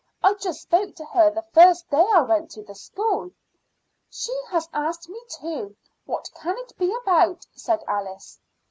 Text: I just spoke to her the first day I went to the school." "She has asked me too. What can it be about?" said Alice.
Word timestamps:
I 0.23 0.33
just 0.33 0.63
spoke 0.63 0.95
to 0.95 1.05
her 1.05 1.29
the 1.29 1.45
first 1.53 1.87
day 1.91 2.03
I 2.11 2.21
went 2.21 2.49
to 2.53 2.63
the 2.63 2.73
school." 2.73 3.29
"She 4.09 4.35
has 4.49 4.67
asked 4.73 5.07
me 5.09 5.21
too. 5.29 5.75
What 6.05 6.27
can 6.33 6.57
it 6.57 6.75
be 6.75 6.91
about?" 7.03 7.45
said 7.53 7.83
Alice. 7.87 8.39